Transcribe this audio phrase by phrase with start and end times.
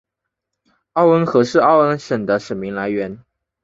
[0.93, 3.23] 奥恩河是奥恩省的省名来源。